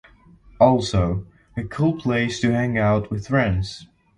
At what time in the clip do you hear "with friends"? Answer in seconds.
3.11-3.85